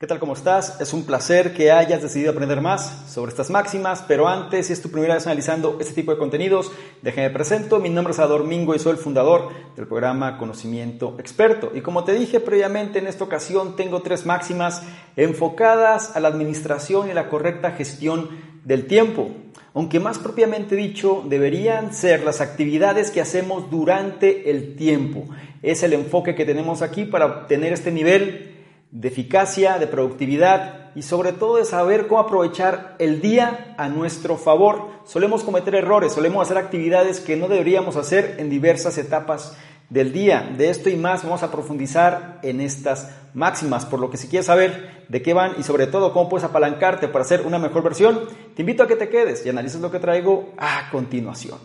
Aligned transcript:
¿Qué 0.00 0.06
tal? 0.06 0.18
¿Cómo 0.18 0.32
estás? 0.32 0.80
Es 0.80 0.94
un 0.94 1.04
placer 1.04 1.52
que 1.52 1.70
hayas 1.70 2.00
decidido 2.00 2.30
aprender 2.30 2.62
más 2.62 3.04
sobre 3.06 3.32
estas 3.32 3.50
máximas, 3.50 4.02
pero 4.08 4.28
antes, 4.28 4.68
si 4.68 4.72
es 4.72 4.80
tu 4.80 4.90
primera 4.90 5.12
vez 5.12 5.26
analizando 5.26 5.76
este 5.78 5.92
tipo 5.92 6.10
de 6.10 6.16
contenidos, 6.16 6.72
déjame 7.02 7.28
presento. 7.28 7.80
Mi 7.80 7.90
nombre 7.90 8.14
es 8.14 8.18
Ador 8.18 8.44
Mingo 8.44 8.74
y 8.74 8.78
soy 8.78 8.92
el 8.92 8.96
fundador 8.96 9.50
del 9.76 9.86
programa 9.86 10.38
Conocimiento 10.38 11.16
Experto. 11.18 11.72
Y 11.74 11.82
como 11.82 12.04
te 12.04 12.14
dije 12.14 12.40
previamente, 12.40 12.98
en 12.98 13.08
esta 13.08 13.24
ocasión 13.24 13.76
tengo 13.76 14.00
tres 14.00 14.24
máximas 14.24 14.82
enfocadas 15.16 16.16
a 16.16 16.20
la 16.20 16.28
administración 16.28 17.10
y 17.10 17.12
la 17.12 17.28
correcta 17.28 17.72
gestión 17.72 18.30
del 18.64 18.86
tiempo. 18.86 19.28
Aunque 19.74 20.00
más 20.00 20.18
propiamente 20.18 20.76
dicho, 20.76 21.22
deberían 21.28 21.92
ser 21.92 22.24
las 22.24 22.40
actividades 22.40 23.10
que 23.10 23.20
hacemos 23.20 23.70
durante 23.70 24.50
el 24.50 24.76
tiempo. 24.76 25.26
Es 25.60 25.82
el 25.82 25.92
enfoque 25.92 26.34
que 26.34 26.46
tenemos 26.46 26.80
aquí 26.80 27.04
para 27.04 27.26
obtener 27.26 27.74
este 27.74 27.92
nivel 27.92 28.49
de 28.90 29.08
eficacia, 29.08 29.78
de 29.78 29.86
productividad 29.86 30.90
y 30.94 31.02
sobre 31.02 31.32
todo 31.32 31.56
de 31.56 31.64
saber 31.64 32.08
cómo 32.08 32.20
aprovechar 32.20 32.96
el 32.98 33.20
día 33.20 33.74
a 33.78 33.88
nuestro 33.88 34.36
favor. 34.36 34.88
Solemos 35.04 35.44
cometer 35.44 35.74
errores, 35.74 36.12
solemos 36.12 36.42
hacer 36.42 36.58
actividades 36.58 37.20
que 37.20 37.36
no 37.36 37.48
deberíamos 37.48 37.96
hacer 37.96 38.36
en 38.38 38.50
diversas 38.50 38.98
etapas 38.98 39.56
del 39.88 40.12
día. 40.12 40.52
De 40.56 40.70
esto 40.70 40.88
y 40.90 40.96
más 40.96 41.22
vamos 41.22 41.42
a 41.42 41.50
profundizar 41.50 42.38
en 42.42 42.60
estas 42.60 43.10
máximas, 43.34 43.86
por 43.86 44.00
lo 44.00 44.10
que 44.10 44.16
si 44.16 44.28
quieres 44.28 44.46
saber 44.46 45.04
de 45.08 45.22
qué 45.22 45.34
van 45.34 45.54
y 45.58 45.62
sobre 45.62 45.86
todo 45.86 46.12
cómo 46.12 46.28
puedes 46.28 46.44
apalancarte 46.44 47.08
para 47.08 47.24
hacer 47.24 47.42
una 47.42 47.58
mejor 47.58 47.82
versión, 47.82 48.20
te 48.54 48.62
invito 48.62 48.82
a 48.82 48.88
que 48.88 48.96
te 48.96 49.08
quedes 49.08 49.44
y 49.46 49.48
analices 49.48 49.80
lo 49.80 49.90
que 49.90 49.98
traigo 50.00 50.50
a 50.58 50.88
continuación. 50.90 51.58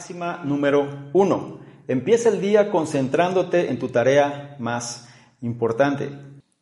Máxima 0.00 0.40
número 0.44 1.10
uno. 1.12 1.58
Empieza 1.86 2.30
el 2.30 2.40
día 2.40 2.70
concentrándote 2.70 3.68
en 3.68 3.78
tu 3.78 3.88
tarea 3.88 4.56
más 4.58 5.10
importante. 5.42 6.08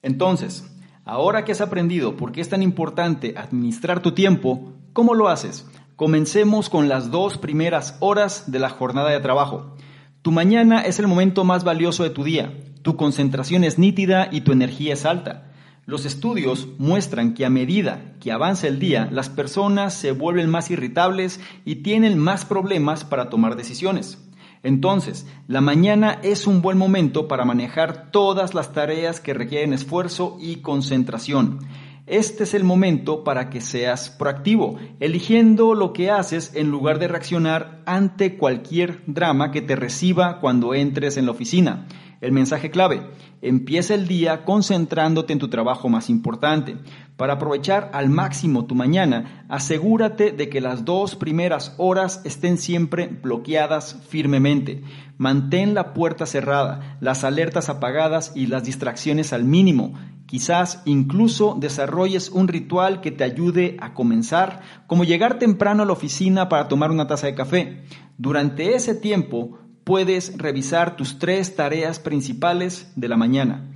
Entonces, 0.03 0.77
ahora 1.05 1.44
que 1.44 1.53
has 1.53 1.61
aprendido 1.61 2.16
por 2.16 2.33
qué 2.33 2.41
es 2.41 2.48
tan 2.48 2.64
importante 2.64 3.34
administrar 3.36 4.03
tu 4.03 4.11
tiempo, 4.11 4.72
¿cómo 4.92 5.14
lo 5.14 5.28
haces? 5.28 5.69
Comencemos 5.94 6.69
con 6.69 6.89
las 6.89 7.12
dos 7.12 7.39
primeras 7.39 7.97
horas 8.00 8.50
de 8.50 8.59
la 8.59 8.70
jornada 8.70 9.11
de 9.11 9.20
trabajo. 9.20 9.77
Tu 10.22 10.33
mañana 10.33 10.81
es 10.81 10.98
el 10.98 11.06
momento 11.06 11.44
más 11.44 11.62
valioso 11.62 12.03
de 12.03 12.11
tu 12.11 12.25
día. 12.25 12.53
Tu 12.83 12.97
concentración 12.97 13.62
es 13.62 13.78
nítida 13.78 14.31
y 14.33 14.41
tu 14.41 14.50
energía 14.50 14.94
es 14.94 15.05
alta. 15.05 15.53
Los 15.86 16.06
estudios 16.06 16.66
muestran 16.78 17.34
que 17.34 17.47
a 17.47 17.50
medida 17.50 18.16
avanza 18.31 18.69
el 18.69 18.79
día, 18.79 19.09
las 19.11 19.29
personas 19.29 19.95
se 19.95 20.12
vuelven 20.12 20.51
más 20.51 20.71
irritables 20.71 21.41
y 21.65 21.77
tienen 21.77 22.19
más 22.19 22.45
problemas 22.45 23.05
para 23.05 23.31
tomar 23.31 23.57
decisiones. 23.57 24.19
Entonces, 24.62 25.27
la 25.47 25.61
mañana 25.61 26.19
es 26.23 26.47
un 26.47 26.62
buen 26.62 26.79
momento 26.79 27.29
para 27.29 27.45
manejar 27.45 28.11
todas 28.11 28.55
las 28.55 28.72
tareas 28.72 29.21
que 29.21 29.34
requieren 29.34 29.72
esfuerzo 29.72 30.37
y 30.41 30.56
concentración. 30.56 31.61
Este 32.06 32.44
es 32.44 32.55
el 32.55 32.65
momento 32.65 33.22
para 33.22 33.50
que 33.50 33.61
seas 33.61 34.09
proactivo, 34.09 34.78
eligiendo 34.99 35.75
lo 35.75 35.93
que 35.93 36.11
haces 36.11 36.53
en 36.55 36.71
lugar 36.71 36.99
de 36.99 37.06
reaccionar 37.06 37.83
ante 37.84 38.38
cualquier 38.38 39.03
drama 39.06 39.50
que 39.53 39.61
te 39.61 39.77
reciba 39.77 40.41
cuando 40.41 40.75
entres 40.75 41.19
en 41.19 41.27
la 41.27 41.33
oficina. 41.33 41.87
El 42.22 42.33
mensaje 42.33 42.71
clave, 42.71 43.03
empieza 43.43 43.94
el 43.94 44.09
día 44.09 44.44
concentrándote 44.44 45.34
en 45.34 45.38
tu 45.38 45.49
trabajo 45.49 45.88
más 45.88 46.11
importante. 46.11 46.77
Para 47.19 47.33
aprovechar 47.33 47.91
al 47.95 48.11
máximo 48.11 48.67
tu 48.67 48.77
mañana, 48.77 49.45
asegúrate 49.49 50.31
de 50.31 50.49
que 50.49 50.61
las 50.61 50.84
dos 50.84 51.17
primeras 51.17 51.75
horas 51.77 52.21
estén 52.25 52.59
siempre 52.59 53.09
bloqueadas 53.09 53.97
firmemente. 54.09 54.84
Mantén 55.17 55.75
la 55.75 55.95
puerta 55.95 56.27
cerrada, 56.27 56.97
las 57.01 57.25
alertas 57.25 57.69
apagadas 57.71 58.31
y 58.37 58.47
las 58.47 58.62
distracciones 58.62 59.33
al 59.33 59.43
mínimo. 59.43 59.95
Quizás 60.27 60.81
incluso 60.84 61.56
desarrolles 61.59 62.31
un 62.31 62.47
ritual 62.47 63.01
que 63.01 63.11
te 63.11 63.25
ayude 63.25 63.77
a 63.81 63.95
comenzar, 63.95 64.61
como 64.87 65.03
llegar 65.03 65.41
temprano 65.41 65.83
a 65.83 65.87
la 65.87 65.95
oficina 65.95 66.49
para 66.49 66.69
tomar 66.69 66.93
una 66.93 67.09
taza 67.09 67.27
de 67.27 67.35
café. 67.35 67.83
Durante 68.17 68.77
ese 68.77 68.95
tiempo, 68.95 69.59
puedes 69.83 70.39
revisar 70.39 70.95
tus 70.95 71.19
tres 71.19 71.56
tareas 71.56 71.99
principales 71.99 72.93
de 72.95 73.09
la 73.09 73.17
mañana. 73.17 73.73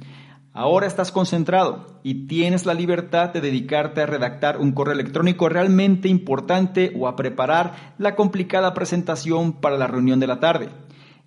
Ahora 0.55 0.87
estás 0.87 1.13
concentrado 1.13 1.87
y 2.03 2.27
tienes 2.27 2.67
la 2.67 2.75
libertad 2.75 3.31
de 3.31 3.41
dedicarte 3.41 4.03
a 4.03 4.07
redactar 4.07 4.59
un 4.59 4.73
correo 4.73 4.93
electrónico 4.93 5.49
realmente 5.49 6.09
importante 6.09 6.93
o 6.95 7.09
a 7.09 7.17
preparar 7.17 7.95
la 7.97 8.15
complicada 8.17 8.75
presentación 8.75 9.55
para 9.55 9.79
la 9.79 9.87
reunión 9.87 10.21
de 10.21 10.27
la 10.27 10.41
tarde. 10.41 10.69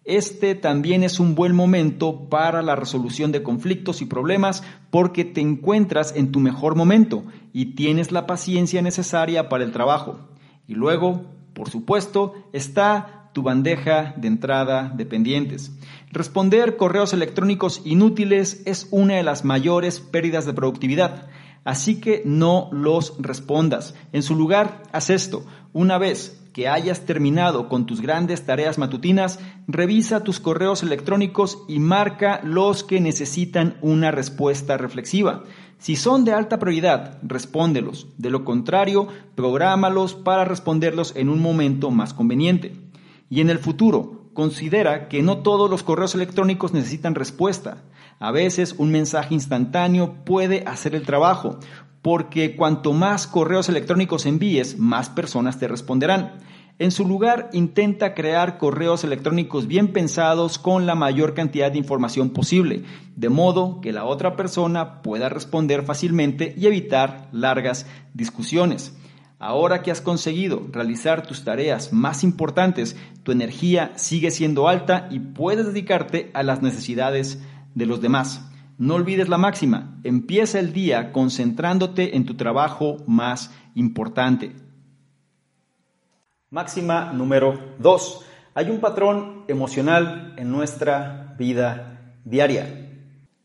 Este 0.04 0.54
también 0.54 1.02
es 1.02 1.20
un 1.20 1.34
buen 1.34 1.56
momento 1.56 2.30
para 2.30 2.62
la 2.62 2.76
resolución 2.76 3.32
de 3.32 3.42
conflictos 3.42 4.04
y 4.04 4.06
problemas 4.06 4.62
porque 4.92 5.26
te 5.26 5.42
encuentras 5.42 6.16
en 6.16 6.32
tu 6.32 6.40
mejor 6.40 6.76
momento 6.76 7.24
y 7.52 7.74
tienes 7.74 8.12
la 8.12 8.28
paciencia 8.28 8.84
necesaria 8.84 9.50
para 9.50 9.64
el 9.64 9.72
trabajo. 9.72 10.20
Y 10.68 10.76
luego, 10.76 11.26
por 11.56 11.72
supuesto, 11.72 12.36
está 12.54 13.32
tu 13.34 13.42
bandeja 13.42 14.14
de 14.18 14.28
entrada 14.28 14.94
de 14.96 15.08
pendientes. 15.08 15.72
Responder 16.16 16.78
correos 16.78 17.12
electrónicos 17.12 17.82
inútiles 17.84 18.62
es 18.64 18.88
una 18.90 19.16
de 19.16 19.24
las 19.24 19.44
mayores 19.44 20.00
pérdidas 20.00 20.46
de 20.46 20.54
productividad. 20.54 21.28
Así 21.66 22.00
que 22.00 22.22
no 22.24 22.70
los 22.72 23.16
respondas. 23.20 23.96
En 24.14 24.24
su 24.24 24.34
lugar, 24.34 24.84
haz 24.94 25.10
esto. 25.10 25.44
Una 25.74 25.98
vez 25.98 26.42
que 26.54 26.70
hayas 26.70 27.02
terminado 27.02 27.68
con 27.68 27.86
tus 27.86 28.00
grandes 28.00 28.46
tareas 28.46 28.78
matutinas, 28.78 29.42
revisa 29.68 30.24
tus 30.24 30.40
correos 30.40 30.84
electrónicos 30.84 31.58
y 31.68 31.80
marca 31.80 32.40
los 32.46 32.86
que 32.86 33.02
necesitan 33.02 33.76
una 33.82 34.12
respuesta 34.12 34.78
reflexiva. 34.78 35.44
Si 35.80 35.98
son 35.98 36.24
de 36.24 36.32
alta 36.32 36.60
prioridad, 36.60 37.20
respóndelos. 37.24 38.08
De 38.18 38.30
lo 38.30 38.46
contrario, 38.46 39.10
prográmalos 39.36 40.14
para 40.14 40.46
responderlos 40.46 41.14
en 41.18 41.28
un 41.28 41.42
momento 41.42 41.92
más 41.92 42.14
conveniente. 42.14 42.72
Y 43.30 43.42
en 43.42 43.50
el 43.50 43.60
futuro, 43.60 44.15
considera 44.36 45.08
que 45.08 45.24
no 45.24 45.40
todos 45.40 45.68
los 45.68 45.82
correos 45.82 46.14
electrónicos 46.14 46.74
necesitan 46.74 47.16
respuesta. 47.16 47.78
A 48.20 48.30
veces 48.30 48.76
un 48.78 48.92
mensaje 48.92 49.34
instantáneo 49.34 50.24
puede 50.26 50.64
hacer 50.68 50.94
el 50.94 51.02
trabajo, 51.02 51.58
porque 52.04 52.56
cuanto 52.56 52.94
más 52.94 53.26
correos 53.26 53.68
electrónicos 53.68 54.28
envíes, 54.28 54.78
más 54.78 55.10
personas 55.10 55.58
te 55.58 55.68
responderán. 55.68 56.34
En 56.78 56.92
su 56.92 57.08
lugar, 57.08 57.50
intenta 57.54 58.14
crear 58.14 58.58
correos 58.58 59.06
electrónicos 59.06 59.66
bien 59.66 59.94
pensados 59.94 60.60
con 60.60 60.86
la 60.86 60.94
mayor 60.94 61.34
cantidad 61.34 61.72
de 61.72 61.78
información 61.78 62.32
posible, 62.32 62.84
de 63.16 63.30
modo 63.30 63.80
que 63.80 63.94
la 63.94 64.04
otra 64.04 64.36
persona 64.36 65.02
pueda 65.02 65.30
responder 65.30 65.84
fácilmente 65.84 66.54
y 66.58 66.68
evitar 66.68 67.30
largas 67.32 67.88
discusiones. 68.14 68.94
Ahora 69.48 69.84
que 69.84 69.92
has 69.92 70.02
conseguido 70.02 70.66
realizar 70.72 71.22
tus 71.28 71.44
tareas 71.44 71.94
más 71.94 72.24
importantes, 72.24 72.98
tu 73.22 73.32
energía 73.32 73.92
sigue 73.96 74.32
siendo 74.32 74.68
alta 74.68 75.08
y 75.12 75.20
puedes 75.20 75.68
dedicarte 75.68 76.32
a 76.34 76.42
las 76.42 76.64
necesidades 76.64 77.44
de 77.76 77.86
los 77.86 78.02
demás. 78.02 78.50
No 78.80 78.96
olvides 78.96 79.30
la 79.30 79.38
máxima, 79.38 80.00
empieza 80.04 80.60
el 80.60 80.74
día 80.74 81.12
concentrándote 81.12 82.16
en 82.16 82.26
tu 82.26 82.34
trabajo 82.34 82.98
más 83.06 83.54
importante. 83.76 84.56
Máxima 86.50 87.14
número 87.14 87.76
2. 87.78 88.26
Hay 88.56 88.72
un 88.72 88.80
patrón 88.80 89.44
emocional 89.48 90.34
en 90.38 90.52
nuestra 90.52 91.36
vida 91.38 92.16
diaria. 92.24 92.90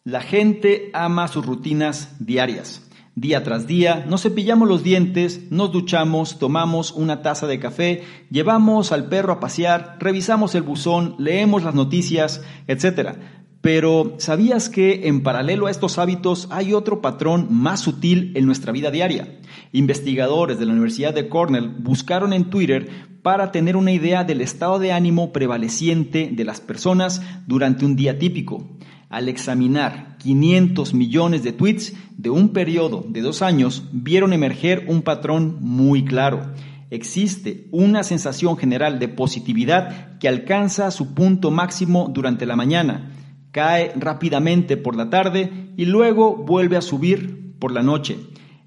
La 0.04 0.22
gente 0.22 0.88
ama 0.94 1.28
sus 1.28 1.44
rutinas 1.44 2.16
diarias. 2.18 2.89
Día 3.16 3.42
tras 3.42 3.66
día 3.66 4.06
nos 4.08 4.22
cepillamos 4.22 4.68
los 4.68 4.84
dientes, 4.84 5.50
nos 5.50 5.72
duchamos, 5.72 6.38
tomamos 6.38 6.92
una 6.92 7.22
taza 7.22 7.48
de 7.48 7.58
café, 7.58 8.04
llevamos 8.30 8.92
al 8.92 9.08
perro 9.08 9.32
a 9.32 9.40
pasear, 9.40 9.96
revisamos 9.98 10.54
el 10.54 10.62
buzón, 10.62 11.16
leemos 11.18 11.64
las 11.64 11.74
noticias, 11.74 12.40
etc. 12.68 13.18
Pero 13.60 14.14
¿sabías 14.18 14.68
que 14.68 15.08
en 15.08 15.24
paralelo 15.24 15.66
a 15.66 15.72
estos 15.72 15.98
hábitos 15.98 16.46
hay 16.50 16.72
otro 16.72 17.02
patrón 17.02 17.48
más 17.50 17.80
sutil 17.80 18.32
en 18.36 18.46
nuestra 18.46 18.70
vida 18.70 18.92
diaria? 18.92 19.40
Investigadores 19.72 20.60
de 20.60 20.66
la 20.66 20.72
Universidad 20.72 21.12
de 21.12 21.28
Cornell 21.28 21.68
buscaron 21.68 22.32
en 22.32 22.48
Twitter 22.48 22.88
para 23.22 23.50
tener 23.52 23.76
una 23.76 23.92
idea 23.92 24.24
del 24.24 24.40
estado 24.40 24.78
de 24.78 24.92
ánimo 24.92 25.32
prevaleciente 25.32 26.30
de 26.32 26.44
las 26.44 26.60
personas 26.60 27.22
durante 27.46 27.84
un 27.84 27.96
día 27.96 28.18
típico. 28.18 28.66
Al 29.10 29.28
examinar 29.28 30.18
500 30.18 30.94
millones 30.94 31.42
de 31.42 31.50
tweets 31.50 31.94
de 32.16 32.30
un 32.30 32.50
periodo 32.50 33.04
de 33.08 33.22
dos 33.22 33.42
años, 33.42 33.82
vieron 33.90 34.32
emerger 34.32 34.84
un 34.86 35.02
patrón 35.02 35.56
muy 35.58 36.04
claro. 36.04 36.52
Existe 36.90 37.66
una 37.72 38.04
sensación 38.04 38.56
general 38.56 39.00
de 39.00 39.08
positividad 39.08 40.16
que 40.18 40.28
alcanza 40.28 40.92
su 40.92 41.12
punto 41.12 41.50
máximo 41.50 42.08
durante 42.14 42.46
la 42.46 42.54
mañana, 42.54 43.10
cae 43.50 43.92
rápidamente 43.96 44.76
por 44.76 44.94
la 44.94 45.10
tarde 45.10 45.72
y 45.76 45.86
luego 45.86 46.36
vuelve 46.36 46.76
a 46.76 46.80
subir 46.80 47.56
por 47.58 47.72
la 47.72 47.82
noche. 47.82 48.16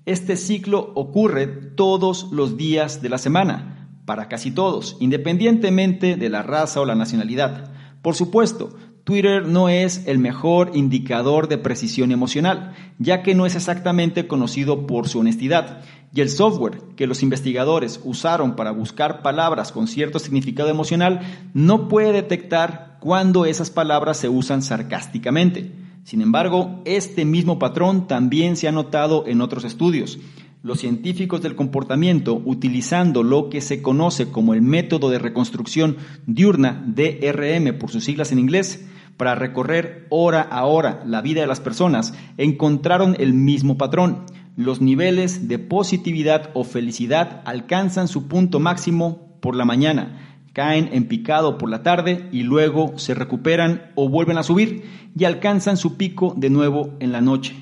Este 0.05 0.35
ciclo 0.35 0.91
ocurre 0.95 1.47
todos 1.47 2.27
los 2.33 2.57
días 2.57 3.01
de 3.01 3.07
la 3.07 3.17
semana, 3.17 3.97
para 4.05 4.27
casi 4.27 4.51
todos, 4.51 4.97
independientemente 4.99 6.17
de 6.17 6.27
la 6.27 6.43
raza 6.43 6.81
o 6.81 6.85
la 6.85 6.95
nacionalidad. 6.95 7.71
Por 8.01 8.15
supuesto, 8.15 8.75
Twitter 9.03 9.45
no 9.45 9.67
es 9.67 10.07
el 10.07 10.17
mejor 10.17 10.71
indicador 10.75 11.49
de 11.49 11.57
precisión 11.57 12.13
emocional, 12.13 12.73
ya 12.99 13.21
que 13.21 13.35
no 13.35 13.45
es 13.45 13.55
exactamente 13.55 14.27
conocido 14.27 14.87
por 14.87 15.09
su 15.09 15.19
honestidad, 15.19 15.81
y 16.13 16.21
el 16.21 16.29
software 16.29 16.79
que 16.95 17.05
los 17.05 17.21
investigadores 17.21 17.99
usaron 18.05 18.55
para 18.55 18.71
buscar 18.71 19.21
palabras 19.21 19.73
con 19.73 19.87
cierto 19.87 20.19
significado 20.19 20.69
emocional 20.69 21.21
no 21.53 21.89
puede 21.89 22.13
detectar 22.13 22.97
cuando 23.01 23.45
esas 23.45 23.71
palabras 23.71 24.17
se 24.17 24.29
usan 24.29 24.61
sarcásticamente. 24.61 25.71
Sin 26.05 26.21
embargo, 26.21 26.81
este 26.85 27.25
mismo 27.25 27.59
patrón 27.59 28.07
también 28.07 28.55
se 28.55 28.69
ha 28.69 28.71
notado 28.71 29.25
en 29.27 29.41
otros 29.41 29.65
estudios. 29.65 30.19
Los 30.61 30.79
científicos 30.79 31.41
del 31.41 31.55
comportamiento, 31.55 32.41
utilizando 32.45 33.21
lo 33.21 33.49
que 33.49 33.59
se 33.59 33.81
conoce 33.81 34.29
como 34.29 34.53
el 34.53 34.61
método 34.61 35.09
de 35.09 35.19
reconstrucción 35.19 35.97
diurna, 36.25 36.85
DRM 36.87 37.77
por 37.77 37.91
sus 37.91 38.05
siglas 38.05 38.31
en 38.31 38.39
inglés, 38.39 38.85
para 39.23 39.35
recorrer 39.35 40.05
hora 40.09 40.41
a 40.41 40.65
hora 40.65 41.01
la 41.05 41.21
vida 41.21 41.39
de 41.39 41.47
las 41.47 41.61
personas, 41.61 42.13
encontraron 42.37 43.15
el 43.19 43.33
mismo 43.33 43.77
patrón. 43.77 44.25
Los 44.57 44.81
niveles 44.81 45.47
de 45.47 45.59
positividad 45.59 46.49
o 46.53 46.65
felicidad 46.65 47.41
alcanzan 47.45 48.09
su 48.09 48.27
punto 48.27 48.59
máximo 48.59 49.39
por 49.39 49.55
la 49.55 49.63
mañana 49.63 50.19
caen 50.51 50.89
en 50.91 51.07
picado 51.07 51.57
por 51.57 51.69
la 51.69 51.83
tarde 51.83 52.27
y 52.33 52.43
luego 52.43 52.99
se 52.99 53.13
recuperan 53.13 53.91
o 53.95 54.09
vuelven 54.09 54.37
a 54.37 54.43
subir 54.43 54.83
y 55.17 55.23
alcanzan 55.23 55.77
su 55.77 55.95
pico 55.95 56.33
de 56.35 56.49
nuevo 56.49 56.93
en 56.99 57.13
la 57.13 57.21
noche. 57.21 57.55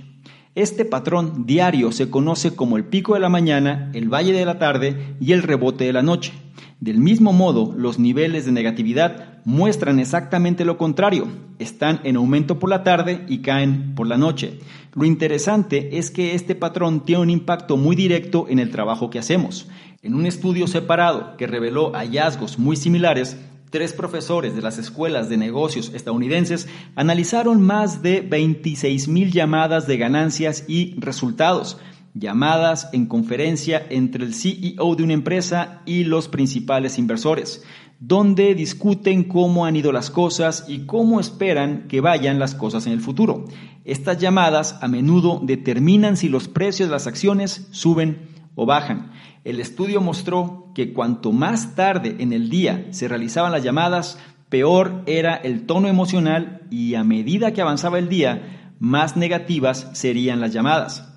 Este 0.56 0.84
patrón 0.84 1.46
diario 1.46 1.92
se 1.92 2.10
conoce 2.10 2.56
como 2.56 2.76
el 2.76 2.86
pico 2.86 3.14
de 3.14 3.20
la 3.20 3.30
mañana, 3.30 3.92
el 3.94 4.12
valle 4.12 4.34
de 4.34 4.46
la 4.46 4.58
tarde 4.58 5.16
y 5.22 5.34
el 5.34 5.44
rebote 5.44 5.86
de 5.86 5.94
la 5.94 6.02
noche. 6.02 6.34
Del 6.80 6.98
mismo 6.98 7.32
modo, 7.32 7.72
los 7.78 8.00
niveles 8.00 8.46
de 8.46 8.52
negatividad 8.52 9.31
muestran 9.46 10.00
exactamente 10.00 10.66
lo 10.66 10.78
contrario. 10.78 11.28
Están 11.60 12.02
en 12.04 12.16
aumento 12.16 12.60
por 12.60 12.70
la 12.70 12.84
tarde 12.84 13.26
y 13.28 13.40
caen 13.40 13.96
por 13.96 14.08
la 14.08 14.18
noche. 14.18 14.60
Lo 14.94 15.06
interesante 15.06 15.98
es 15.98 16.12
que 16.12 16.36
este 16.36 16.56
patrón 16.56 17.06
tiene 17.06 17.22
un 17.22 17.30
impacto 17.30 17.78
muy 17.78 17.96
directo 17.96 18.48
en 18.50 18.60
el 18.60 18.72
trabajo 18.72 19.10
que 19.10 19.20
hacemos. 19.20 19.68
En 20.02 20.16
un 20.16 20.26
estudio 20.26 20.68
separado 20.68 21.38
que 21.38 21.48
reveló 21.48 21.92
hallazgos 21.94 22.58
muy 22.58 22.76
similares, 22.76 23.38
tres 23.70 23.94
profesores 23.94 24.56
de 24.56 24.62
las 24.62 24.78
escuelas 24.78 25.30
de 25.30 25.38
negocios 25.38 25.92
estadounidenses 25.94 26.68
analizaron 26.96 27.62
más 27.62 28.02
de 28.02 28.22
26 28.22 29.08
mil 29.08 29.32
llamadas 29.32 29.88
de 29.88 29.98
ganancias 29.98 30.66
y 30.68 30.96
resultados, 31.00 31.78
llamadas 32.14 32.90
en 32.92 33.06
conferencia 33.06 33.86
entre 33.90 34.26
el 34.26 34.34
CEO 34.34 34.96
de 34.96 35.04
una 35.04 35.14
empresa 35.14 35.82
y 35.86 36.04
los 36.04 36.28
principales 36.28 36.98
inversores, 36.98 37.64
donde 38.02 38.56
discuten 38.56 39.24
cómo 39.24 39.66
han 39.66 39.76
ido 39.76 39.92
las 39.92 40.10
cosas 40.10 40.66
y 40.68 40.88
cómo 40.88 41.20
esperan 41.20 41.88
que 41.88 42.02
vayan 42.02 42.40
las 42.40 42.56
cosas 42.56 42.88
en 42.88 42.94
el 42.94 43.00
futuro. 43.00 43.46
Estas 43.86 44.18
llamadas 44.18 44.80
a 44.82 44.88
menudo 44.88 45.40
determinan 45.44 46.18
si 46.18 46.28
los 46.28 46.48
precios 46.48 46.90
de 46.90 46.94
las 46.94 47.06
acciones 47.06 47.68
suben 47.70 48.28
o 48.56 48.66
bajan. 48.66 49.12
El 49.44 49.60
estudio 49.60 50.02
mostró 50.02 50.72
que 50.74 50.94
cuanto 50.94 51.32
más 51.32 51.76
tarde 51.76 52.16
en 52.18 52.34
el 52.34 52.50
día 52.50 52.88
se 52.90 53.08
realizaban 53.08 53.52
las 53.52 53.64
llamadas, 53.64 54.18
peor 54.50 55.04
era 55.06 55.36
el 55.36 55.68
tono 55.68 55.88
emocional 55.88 56.64
y 56.72 56.96
a 56.96 57.04
medida 57.04 57.54
que 57.54 57.62
avanzaba 57.62 58.00
el 58.00 58.10
día, 58.10 58.74
más 58.80 59.16
negativas 59.16 59.92
serían 59.94 60.42
las 60.42 60.54
llamadas. 60.54 61.08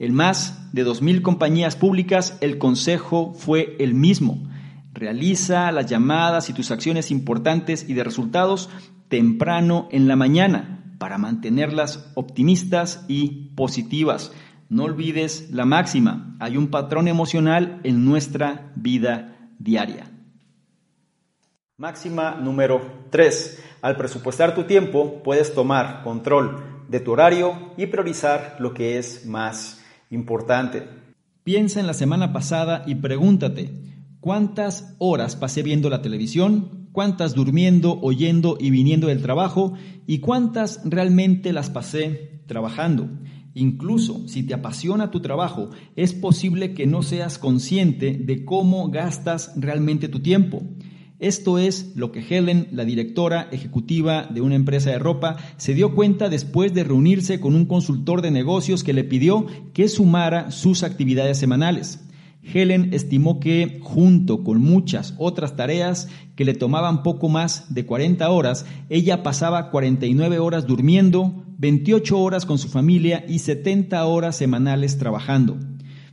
En 0.00 0.12
más 0.12 0.68
de 0.72 0.84
2.000 0.84 1.22
compañías 1.22 1.76
públicas, 1.76 2.36
el 2.40 2.58
consejo 2.58 3.34
fue 3.34 3.76
el 3.78 3.94
mismo. 3.94 4.40
Realiza 4.94 5.72
las 5.72 5.86
llamadas 5.86 6.48
y 6.48 6.52
tus 6.52 6.70
acciones 6.70 7.10
importantes 7.10 7.88
y 7.88 7.94
de 7.94 8.04
resultados 8.04 8.70
temprano 9.08 9.88
en 9.90 10.06
la 10.06 10.14
mañana 10.14 10.94
para 10.98 11.18
mantenerlas 11.18 12.12
optimistas 12.14 13.04
y 13.08 13.50
positivas. 13.56 14.32
No 14.68 14.84
olvides 14.84 15.50
la 15.50 15.64
máxima, 15.64 16.36
hay 16.38 16.56
un 16.56 16.68
patrón 16.68 17.08
emocional 17.08 17.80
en 17.82 18.04
nuestra 18.04 18.72
vida 18.76 19.50
diaria. 19.58 20.10
Máxima 21.76 22.36
número 22.36 23.06
3. 23.10 23.62
Al 23.82 23.96
presupuestar 23.96 24.54
tu 24.54 24.62
tiempo 24.62 25.22
puedes 25.24 25.52
tomar 25.54 26.04
control 26.04 26.62
de 26.88 27.00
tu 27.00 27.12
horario 27.12 27.72
y 27.76 27.86
priorizar 27.86 28.56
lo 28.60 28.72
que 28.72 28.96
es 28.96 29.26
más 29.26 29.84
importante. 30.10 30.88
Piensa 31.42 31.80
en 31.80 31.86
la 31.86 31.94
semana 31.94 32.32
pasada 32.32 32.84
y 32.86 32.94
pregúntate, 32.94 33.70
¿cuántas 34.24 34.96
horas 35.00 35.36
pasé 35.36 35.62
viendo 35.62 35.90
la 35.90 36.00
televisión? 36.00 36.88
¿Cuántas 36.92 37.34
durmiendo, 37.34 38.00
oyendo 38.00 38.56
y 38.58 38.70
viniendo 38.70 39.08
del 39.08 39.20
trabajo? 39.20 39.74
¿Y 40.06 40.20
cuántas 40.20 40.80
realmente 40.82 41.52
las 41.52 41.68
pasé 41.68 42.40
trabajando? 42.46 43.10
Incluso 43.52 44.26
si 44.26 44.42
te 44.42 44.54
apasiona 44.54 45.10
tu 45.10 45.20
trabajo, 45.20 45.68
es 45.94 46.14
posible 46.14 46.72
que 46.72 46.86
no 46.86 47.02
seas 47.02 47.36
consciente 47.36 48.14
de 48.14 48.46
cómo 48.46 48.88
gastas 48.88 49.52
realmente 49.56 50.08
tu 50.08 50.20
tiempo. 50.20 50.62
Esto 51.18 51.58
es 51.58 51.94
lo 51.94 52.10
que 52.10 52.24
Helen, 52.26 52.68
la 52.72 52.86
directora 52.86 53.50
ejecutiva 53.52 54.22
de 54.24 54.40
una 54.40 54.54
empresa 54.54 54.88
de 54.88 54.98
ropa, 54.98 55.36
se 55.58 55.74
dio 55.74 55.94
cuenta 55.94 56.30
después 56.30 56.72
de 56.72 56.84
reunirse 56.84 57.40
con 57.40 57.54
un 57.54 57.66
consultor 57.66 58.22
de 58.22 58.30
negocios 58.30 58.84
que 58.84 58.94
le 58.94 59.04
pidió 59.04 59.44
que 59.74 59.86
sumara 59.86 60.50
sus 60.50 60.82
actividades 60.82 61.36
semanales. 61.36 62.00
Helen 62.52 62.90
estimó 62.92 63.40
que, 63.40 63.78
junto 63.82 64.44
con 64.44 64.60
muchas 64.60 65.14
otras 65.18 65.56
tareas 65.56 66.08
que 66.36 66.44
le 66.44 66.54
tomaban 66.54 67.02
poco 67.02 67.28
más 67.28 67.74
de 67.74 67.86
40 67.86 68.28
horas, 68.30 68.66
ella 68.88 69.22
pasaba 69.22 69.70
49 69.70 70.38
horas 70.38 70.66
durmiendo, 70.66 71.44
28 71.58 72.18
horas 72.18 72.46
con 72.46 72.58
su 72.58 72.68
familia 72.68 73.24
y 73.28 73.38
70 73.38 74.04
horas 74.04 74.36
semanales 74.36 74.98
trabajando. 74.98 75.58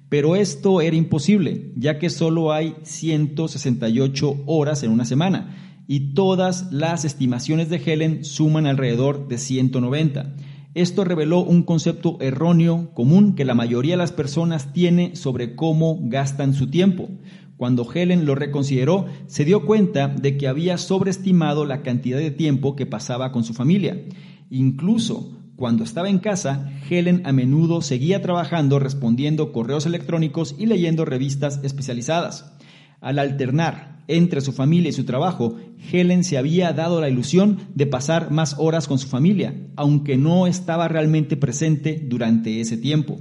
Pero 0.09 0.35
esto 0.35 0.81
era 0.81 0.95
imposible, 0.95 1.71
ya 1.75 1.97
que 1.97 2.09
solo 2.09 2.51
hay 2.51 2.75
168 2.83 4.43
horas 4.45 4.83
en 4.83 4.91
una 4.91 5.05
semana 5.05 5.55
y 5.87 6.13
todas 6.13 6.71
las 6.71 7.05
estimaciones 7.05 7.69
de 7.69 7.75
Helen 7.75 8.23
suman 8.23 8.65
alrededor 8.65 9.27
de 9.27 9.37
190. 9.37 10.35
Esto 10.73 11.03
reveló 11.03 11.43
un 11.43 11.63
concepto 11.63 12.17
erróneo 12.21 12.93
común 12.93 13.35
que 13.35 13.43
la 13.43 13.53
mayoría 13.53 13.93
de 13.93 13.97
las 13.97 14.13
personas 14.13 14.71
tiene 14.71 15.17
sobre 15.17 15.55
cómo 15.55 15.99
gastan 16.03 16.53
su 16.53 16.69
tiempo. 16.69 17.09
Cuando 17.57 17.85
Helen 17.93 18.25
lo 18.25 18.35
reconsideró, 18.35 19.05
se 19.27 19.43
dio 19.43 19.65
cuenta 19.65 20.07
de 20.07 20.37
que 20.37 20.47
había 20.47 20.77
sobreestimado 20.77 21.65
la 21.65 21.81
cantidad 21.81 22.17
de 22.17 22.31
tiempo 22.31 22.77
que 22.77 22.85
pasaba 22.85 23.33
con 23.33 23.43
su 23.43 23.53
familia. 23.53 24.01
Incluso 24.49 25.37
cuando 25.57 25.83
estaba 25.83 26.09
en 26.09 26.19
casa, 26.19 26.71
Helen 26.89 27.21
a 27.25 27.33
menudo 27.33 27.81
seguía 27.81 28.21
trabajando 28.21 28.79
respondiendo 28.79 29.51
correos 29.51 29.85
electrónicos 29.85 30.55
y 30.57 30.67
leyendo 30.67 31.03
revistas 31.03 31.59
especializadas. 31.63 32.53
Al 33.01 33.19
alternar 33.19 34.00
entre 34.17 34.41
su 34.41 34.51
familia 34.51 34.89
y 34.89 34.93
su 34.93 35.05
trabajo, 35.05 35.55
Helen 35.91 36.23
se 36.23 36.37
había 36.37 36.73
dado 36.73 37.01
la 37.01 37.09
ilusión 37.09 37.59
de 37.75 37.87
pasar 37.87 38.31
más 38.31 38.55
horas 38.57 38.87
con 38.87 38.99
su 38.99 39.07
familia, 39.07 39.55
aunque 39.75 40.17
no 40.17 40.47
estaba 40.47 40.87
realmente 40.87 41.37
presente 41.37 42.01
durante 42.07 42.61
ese 42.61 42.77
tiempo. 42.77 43.19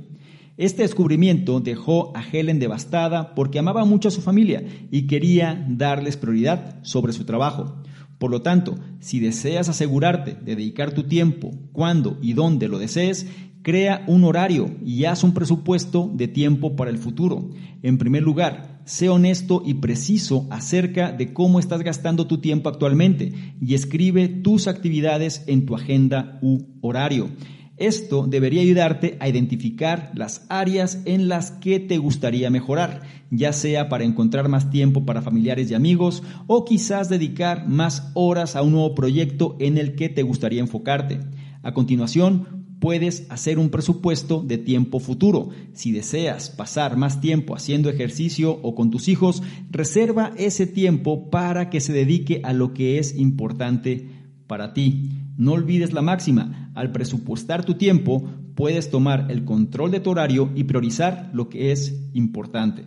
Este 0.56 0.82
descubrimiento 0.82 1.60
dejó 1.60 2.14
a 2.14 2.22
Helen 2.22 2.58
devastada 2.58 3.34
porque 3.34 3.58
amaba 3.58 3.84
mucho 3.84 4.08
a 4.08 4.10
su 4.10 4.20
familia 4.20 4.62
y 4.90 5.06
quería 5.06 5.64
darles 5.68 6.16
prioridad 6.16 6.78
sobre 6.82 7.12
su 7.12 7.24
trabajo. 7.24 7.82
Por 8.18 8.30
lo 8.30 8.42
tanto, 8.42 8.78
si 8.98 9.20
deseas 9.20 9.70
asegurarte 9.70 10.34
de 10.34 10.56
dedicar 10.56 10.92
tu 10.92 11.04
tiempo 11.04 11.52
cuando 11.72 12.18
y 12.20 12.34
dónde 12.34 12.68
lo 12.68 12.78
desees, 12.78 13.26
crea 13.62 14.04
un 14.06 14.24
horario 14.24 14.70
y 14.84 15.04
haz 15.04 15.24
un 15.24 15.32
presupuesto 15.32 16.10
de 16.12 16.28
tiempo 16.28 16.76
para 16.76 16.90
el 16.90 16.98
futuro. 16.98 17.50
En 17.82 17.96
primer 17.96 18.22
lugar, 18.22 18.79
sé 18.90 19.08
honesto 19.08 19.62
y 19.64 19.74
preciso 19.74 20.48
acerca 20.50 21.12
de 21.12 21.32
cómo 21.32 21.60
estás 21.60 21.82
gastando 21.82 22.26
tu 22.26 22.38
tiempo 22.38 22.68
actualmente 22.68 23.32
y 23.60 23.74
escribe 23.74 24.26
tus 24.26 24.66
actividades 24.66 25.44
en 25.46 25.64
tu 25.64 25.76
agenda 25.76 26.40
u 26.42 26.62
horario. 26.80 27.30
Esto 27.76 28.26
debería 28.26 28.62
ayudarte 28.62 29.16
a 29.20 29.28
identificar 29.28 30.10
las 30.14 30.44
áreas 30.48 31.02
en 31.04 31.28
las 31.28 31.52
que 31.52 31.78
te 31.78 31.98
gustaría 31.98 32.50
mejorar, 32.50 33.02
ya 33.30 33.52
sea 33.52 33.88
para 33.88 34.02
encontrar 34.02 34.48
más 34.48 34.70
tiempo 34.70 35.06
para 35.06 35.22
familiares 35.22 35.70
y 35.70 35.74
amigos 35.74 36.24
o 36.48 36.64
quizás 36.64 37.08
dedicar 37.08 37.68
más 37.68 38.10
horas 38.14 38.56
a 38.56 38.62
un 38.62 38.72
nuevo 38.72 38.96
proyecto 38.96 39.56
en 39.60 39.78
el 39.78 39.94
que 39.94 40.08
te 40.08 40.24
gustaría 40.24 40.60
enfocarte. 40.60 41.20
A 41.62 41.72
continuación, 41.72 42.59
puedes 42.80 43.30
hacer 43.30 43.58
un 43.58 43.70
presupuesto 43.70 44.42
de 44.42 44.58
tiempo 44.58 44.98
futuro. 44.98 45.50
Si 45.74 45.92
deseas 45.92 46.50
pasar 46.50 46.96
más 46.96 47.20
tiempo 47.20 47.54
haciendo 47.54 47.90
ejercicio 47.90 48.58
o 48.62 48.74
con 48.74 48.90
tus 48.90 49.08
hijos, 49.08 49.42
reserva 49.70 50.32
ese 50.36 50.66
tiempo 50.66 51.30
para 51.30 51.70
que 51.70 51.80
se 51.80 51.92
dedique 51.92 52.40
a 52.42 52.52
lo 52.52 52.74
que 52.74 52.98
es 52.98 53.14
importante 53.16 54.08
para 54.46 54.72
ti. 54.72 55.10
No 55.36 55.52
olvides 55.52 55.92
la 55.92 56.02
máxima, 56.02 56.72
al 56.74 56.90
presupuestar 56.90 57.64
tu 57.64 57.74
tiempo 57.74 58.28
puedes 58.56 58.90
tomar 58.90 59.30
el 59.30 59.44
control 59.44 59.90
de 59.90 60.00
tu 60.00 60.10
horario 60.10 60.50
y 60.54 60.64
priorizar 60.64 61.30
lo 61.32 61.48
que 61.48 61.72
es 61.72 61.94
importante. 62.14 62.84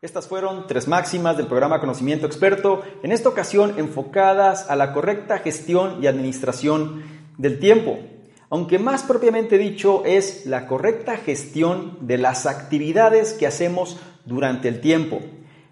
Estas 0.00 0.28
fueron 0.28 0.68
tres 0.68 0.86
máximas 0.86 1.36
del 1.36 1.48
programa 1.48 1.80
Conocimiento 1.80 2.24
Experto, 2.24 2.82
en 3.02 3.10
esta 3.10 3.28
ocasión 3.28 3.74
enfocadas 3.78 4.70
a 4.70 4.76
la 4.76 4.92
correcta 4.92 5.38
gestión 5.38 6.02
y 6.02 6.06
administración 6.06 7.17
del 7.38 7.58
tiempo, 7.58 7.98
aunque 8.50 8.78
más 8.78 9.02
propiamente 9.04 9.56
dicho 9.56 10.02
es 10.04 10.44
la 10.44 10.66
correcta 10.66 11.16
gestión 11.16 11.96
de 12.02 12.18
las 12.18 12.46
actividades 12.46 13.32
que 13.32 13.46
hacemos 13.46 13.98
durante 14.26 14.68
el 14.68 14.80
tiempo. 14.80 15.20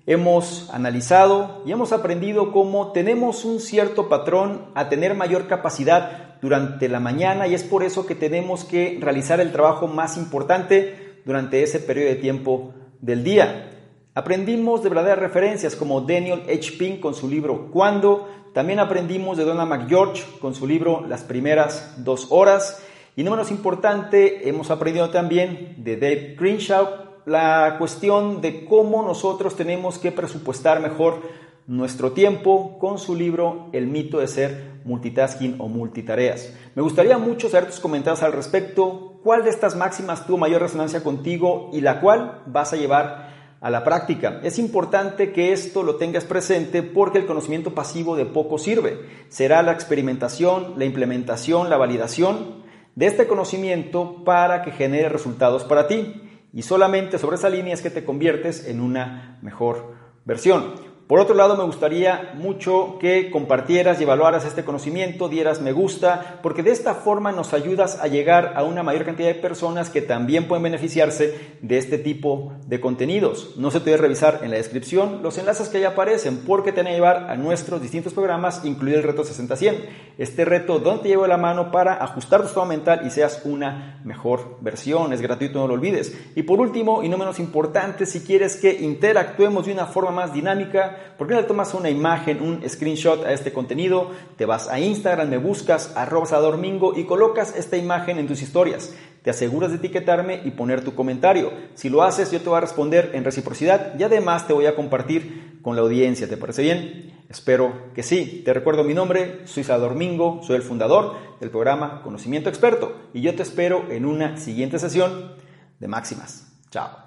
Hemos 0.06 0.70
analizado 0.72 1.62
y 1.66 1.72
hemos 1.72 1.92
aprendido 1.92 2.52
cómo 2.52 2.92
tenemos 2.92 3.44
un 3.44 3.60
cierto 3.60 4.08
patrón 4.08 4.66
a 4.74 4.88
tener 4.88 5.14
mayor 5.14 5.48
capacidad 5.48 6.38
durante 6.40 6.88
la 6.88 7.00
mañana 7.00 7.48
y 7.48 7.54
es 7.54 7.64
por 7.64 7.82
eso 7.82 8.06
que 8.06 8.14
tenemos 8.14 8.64
que 8.64 8.98
realizar 9.00 9.40
el 9.40 9.52
trabajo 9.52 9.88
más 9.88 10.16
importante 10.16 11.20
durante 11.24 11.62
ese 11.62 11.80
periodo 11.80 12.10
de 12.10 12.16
tiempo 12.16 12.72
del 13.00 13.24
día. 13.24 13.72
Aprendimos 14.14 14.82
de 14.82 14.88
verdaderas 14.90 15.18
referencias 15.18 15.74
como 15.74 16.00
Daniel 16.02 16.44
H. 16.48 16.72
Pink 16.78 17.00
con 17.00 17.14
su 17.14 17.28
libro 17.28 17.70
Cuando, 17.70 18.28
también 18.56 18.78
aprendimos 18.78 19.36
de 19.36 19.44
Donna 19.44 19.66
McGeorge 19.66 20.24
con 20.40 20.54
su 20.54 20.66
libro 20.66 21.04
Las 21.06 21.24
primeras 21.24 21.92
dos 21.98 22.28
horas 22.30 22.82
y 23.14 23.22
no 23.22 23.30
menos 23.30 23.50
importante, 23.50 24.48
hemos 24.48 24.70
aprendido 24.70 25.10
también 25.10 25.74
de 25.76 25.98
Dave 25.98 26.36
Crenshaw 26.38 26.88
la 27.26 27.76
cuestión 27.78 28.40
de 28.40 28.64
cómo 28.64 29.02
nosotros 29.02 29.56
tenemos 29.56 29.98
que 29.98 30.10
presupuestar 30.10 30.80
mejor 30.80 31.20
nuestro 31.66 32.12
tiempo 32.12 32.78
con 32.78 32.98
su 32.98 33.14
libro 33.14 33.68
El 33.74 33.88
mito 33.88 34.20
de 34.20 34.26
ser 34.26 34.80
multitasking 34.86 35.56
o 35.58 35.68
multitareas. 35.68 36.54
Me 36.74 36.80
gustaría 36.80 37.18
mucho 37.18 37.50
saber 37.50 37.68
tus 37.68 37.80
comentarios 37.80 38.22
al 38.22 38.32
respecto, 38.32 39.20
cuál 39.22 39.44
de 39.44 39.50
estas 39.50 39.76
máximas 39.76 40.26
tuvo 40.26 40.38
mayor 40.38 40.62
resonancia 40.62 41.04
contigo 41.04 41.68
y 41.74 41.82
la 41.82 42.00
cual 42.00 42.40
vas 42.46 42.72
a 42.72 42.76
llevar 42.76 43.25
a 43.60 43.70
la 43.70 43.84
práctica. 43.84 44.40
Es 44.42 44.58
importante 44.58 45.32
que 45.32 45.52
esto 45.52 45.82
lo 45.82 45.96
tengas 45.96 46.24
presente 46.24 46.82
porque 46.82 47.18
el 47.18 47.26
conocimiento 47.26 47.74
pasivo 47.74 48.16
de 48.16 48.26
poco 48.26 48.58
sirve. 48.58 48.98
Será 49.28 49.62
la 49.62 49.72
experimentación, 49.72 50.74
la 50.76 50.84
implementación, 50.84 51.70
la 51.70 51.76
validación 51.76 52.64
de 52.94 53.06
este 53.06 53.26
conocimiento 53.26 54.24
para 54.24 54.62
que 54.62 54.72
genere 54.72 55.08
resultados 55.08 55.64
para 55.64 55.86
ti 55.86 56.22
y 56.52 56.62
solamente 56.62 57.18
sobre 57.18 57.36
esa 57.36 57.50
línea 57.50 57.74
es 57.74 57.82
que 57.82 57.90
te 57.90 58.04
conviertes 58.04 58.66
en 58.66 58.80
una 58.80 59.38
mejor 59.42 59.94
versión. 60.24 60.95
Por 61.06 61.20
otro 61.20 61.36
lado, 61.36 61.56
me 61.56 61.62
gustaría 61.62 62.32
mucho 62.34 62.96
que 62.98 63.30
compartieras 63.30 64.00
y 64.00 64.02
evaluaras 64.02 64.44
este 64.44 64.64
conocimiento, 64.64 65.28
dieras 65.28 65.60
me 65.60 65.70
gusta, 65.70 66.40
porque 66.42 66.64
de 66.64 66.72
esta 66.72 66.94
forma 66.94 67.30
nos 67.30 67.54
ayudas 67.54 68.00
a 68.00 68.08
llegar 68.08 68.54
a 68.56 68.64
una 68.64 68.82
mayor 68.82 69.04
cantidad 69.04 69.28
de 69.28 69.36
personas 69.36 69.88
que 69.88 70.02
también 70.02 70.48
pueden 70.48 70.64
beneficiarse 70.64 71.58
de 71.62 71.78
este 71.78 71.98
tipo 71.98 72.54
de 72.66 72.80
contenidos. 72.80 73.54
No 73.56 73.70
se 73.70 73.78
te 73.78 73.90
olvide 73.90 74.02
revisar 74.02 74.40
en 74.42 74.50
la 74.50 74.56
descripción 74.56 75.22
los 75.22 75.38
enlaces 75.38 75.68
que 75.68 75.78
ahí 75.78 75.84
aparecen, 75.84 76.38
porque 76.38 76.72
te 76.72 76.82
van 76.82 76.88
a 76.88 76.94
llevar 76.94 77.30
a 77.30 77.36
nuestros 77.36 77.80
distintos 77.80 78.12
programas, 78.12 78.64
incluido 78.64 78.98
el 78.98 79.04
reto 79.04 79.22
60-100. 79.22 79.84
Este 80.18 80.44
reto 80.44 80.80
donde 80.80 81.04
te 81.04 81.08
llevo 81.10 81.28
la 81.28 81.36
mano 81.36 81.70
para 81.70 82.02
ajustar 82.02 82.40
tu 82.40 82.48
estado 82.48 82.66
mental 82.66 83.02
y 83.06 83.10
seas 83.10 83.42
una 83.44 84.00
mejor 84.04 84.56
versión. 84.60 85.12
Es 85.12 85.20
gratuito, 85.20 85.60
no 85.60 85.68
lo 85.68 85.74
olvides. 85.74 86.18
Y 86.34 86.42
por 86.42 86.58
último, 86.58 87.04
y 87.04 87.08
no 87.08 87.16
menos 87.16 87.38
importante, 87.38 88.06
si 88.06 88.22
quieres 88.22 88.56
que 88.56 88.72
interactuemos 88.72 89.66
de 89.66 89.72
una 89.72 89.86
forma 89.86 90.10
más 90.10 90.32
dinámica, 90.32 90.95
¿Por 91.18 91.26
qué 91.26 91.34
le 91.34 91.42
tomas 91.44 91.74
una 91.74 91.90
imagen, 91.90 92.42
un 92.42 92.68
screenshot 92.68 93.24
a 93.24 93.32
este 93.32 93.52
contenido? 93.52 94.10
Te 94.36 94.46
vas 94.46 94.68
a 94.68 94.78
Instagram, 94.80 95.28
me 95.28 95.38
buscas 95.38 95.96
arroba 95.96 96.26
Domingo 96.38 96.92
y 96.96 97.04
colocas 97.04 97.56
esta 97.56 97.76
imagen 97.76 98.18
en 98.18 98.26
tus 98.26 98.42
historias. 98.42 98.94
Te 99.22 99.30
aseguras 99.30 99.70
de 99.70 99.78
etiquetarme 99.78 100.42
y 100.44 100.52
poner 100.52 100.84
tu 100.84 100.94
comentario. 100.94 101.52
Si 101.74 101.88
lo 101.88 102.02
haces, 102.02 102.30
yo 102.30 102.40
te 102.40 102.48
voy 102.48 102.58
a 102.58 102.60
responder 102.60 103.10
en 103.14 103.24
reciprocidad 103.24 103.98
y 103.98 104.02
además 104.04 104.46
te 104.46 104.52
voy 104.52 104.66
a 104.66 104.76
compartir 104.76 105.58
con 105.62 105.74
la 105.74 105.82
audiencia. 105.82 106.28
¿Te 106.28 106.36
parece 106.36 106.62
bien? 106.62 107.12
Espero 107.28 107.92
que 107.94 108.02
sí. 108.02 108.42
Te 108.44 108.54
recuerdo 108.54 108.84
mi 108.84 108.94
nombre, 108.94 109.40
soy 109.46 109.64
Salvador 109.64 109.96
Mingo, 109.96 110.40
soy 110.42 110.56
el 110.56 110.62
fundador 110.62 111.14
del 111.40 111.50
programa 111.50 112.02
Conocimiento 112.02 112.48
Experto 112.48 112.94
y 113.12 113.20
yo 113.20 113.34
te 113.34 113.42
espero 113.42 113.90
en 113.90 114.06
una 114.06 114.36
siguiente 114.36 114.78
sesión 114.78 115.32
de 115.80 115.88
Máximas. 115.88 116.52
Chao. 116.70 117.05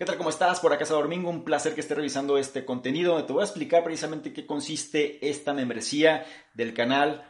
¿Qué 0.00 0.06
tal? 0.06 0.16
¿Cómo 0.16 0.30
estás? 0.30 0.60
Por 0.60 0.72
acá 0.72 0.84
es 0.84 0.88
Domingo, 0.88 1.28
un 1.28 1.44
placer 1.44 1.74
que 1.74 1.82
esté 1.82 1.94
revisando 1.94 2.38
este 2.38 2.64
contenido. 2.64 3.22
Te 3.26 3.34
voy 3.34 3.42
a 3.42 3.44
explicar 3.44 3.84
precisamente 3.84 4.32
qué 4.32 4.46
consiste 4.46 5.28
esta 5.28 5.52
membresía 5.52 6.24
del 6.54 6.72
canal 6.72 7.29